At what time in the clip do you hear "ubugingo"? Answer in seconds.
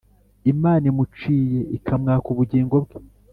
2.33-2.75